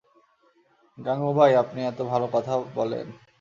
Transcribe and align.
গাঙুবাই, 0.97 1.53
আপনি 1.55 1.79
এতো 1.85 2.03
ভালো 2.05 2.27
কথা 2.31 2.53
বলেন। 2.75 3.07